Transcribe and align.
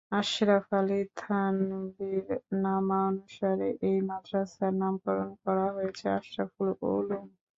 আশরাফ 0.11 0.67
আলী 0.73 1.01
থানভীর 1.17 2.27
নামানুসারে 2.63 3.69
এই 3.81 3.97
মাদ্রাসার 4.09 4.73
নামকরণ 4.81 5.29
করা 5.43 5.67
হয়েছে 5.75 6.05
‘আশরাফুল 6.17 6.69
উলুম’। 6.89 7.25